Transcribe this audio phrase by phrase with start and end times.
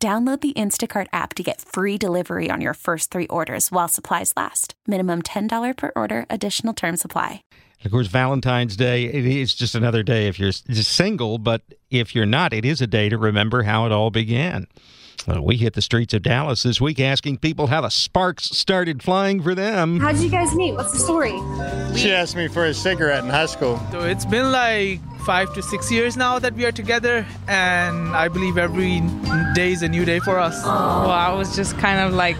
[0.00, 4.32] Download the Instacart app to get free delivery on your first three orders while supplies
[4.36, 4.74] last.
[4.86, 7.42] Minimum $10 per order, additional term supply.
[7.84, 12.26] Of course, Valentine's Day, it is just another day if you're single, but if you're
[12.26, 14.68] not, it is a day to remember how it all began.
[15.26, 19.02] Uh, we hit the streets of Dallas this week asking people how the sparks started
[19.02, 20.00] flying for them.
[20.00, 20.72] How did you guys meet?
[20.74, 21.32] What's the story?
[21.96, 23.80] She asked me for a cigarette in high school.
[23.90, 28.28] So it's been like five to six years now that we are together, and I
[28.28, 29.00] believe every
[29.54, 30.62] day is a new day for us.
[30.64, 32.38] Well, I was just kind of like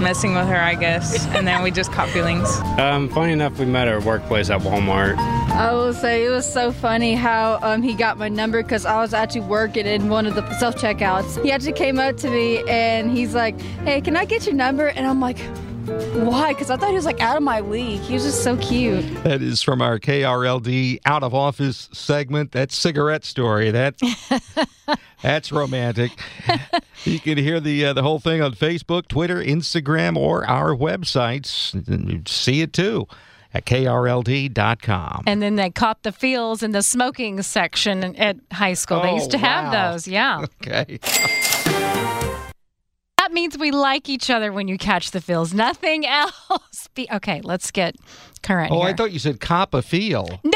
[0.00, 2.48] messing with her, I guess, and then we just caught feelings.
[2.78, 5.16] Um, funny enough, we met at our workplace at Walmart.
[5.52, 9.00] I will say it was so funny how um, he got my number because I
[9.00, 11.42] was actually working in one of the self checkouts.
[11.42, 14.86] He actually came up to me and he's like, "Hey, can I get your number?"
[14.88, 15.38] And I'm like.
[15.86, 16.52] Why?
[16.52, 18.00] Because I thought he was like out of my league.
[18.02, 19.02] He was just so cute.
[19.24, 22.52] That is from our KRLD out of office segment.
[22.52, 23.72] That cigarette story.
[23.72, 23.98] That
[25.22, 26.12] that's romantic.
[27.04, 32.28] you can hear the uh, the whole thing on Facebook, Twitter, Instagram, or our websites.
[32.28, 33.08] See it too
[33.52, 35.24] at krld.com.
[35.26, 39.02] And then they caught the feels in the smoking section at high school.
[39.02, 40.06] they Oh, used to have those.
[40.08, 40.46] Yeah.
[40.62, 40.98] Okay.
[43.18, 45.52] That means we like each other when you catch the feels.
[45.52, 46.88] Nothing else.
[46.94, 47.96] Be- okay, let's get
[48.42, 48.88] current Oh, here.
[48.88, 50.26] I thought you said cop a feel.
[50.42, 50.52] no,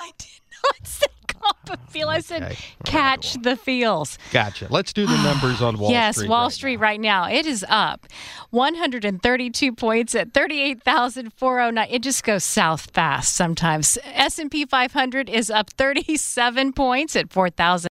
[0.00, 1.55] I did not say cop a
[1.88, 2.08] feel.
[2.08, 2.56] I said Okay.
[2.84, 4.18] catch the feels.
[4.32, 4.66] Gotcha.
[4.70, 6.24] Let's do the numbers on Wall yes, Street.
[6.24, 7.28] Yes, Wall right Street right now.
[7.28, 8.06] It is up
[8.50, 11.86] 132 points at 38,409.
[11.90, 13.98] It just goes south fast sometimes.
[14.04, 17.88] S&P 500 is up 37 points at 4,000.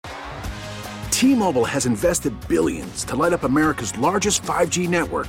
[1.10, 5.28] T-Mobile has invested billions to light up America's largest 5G network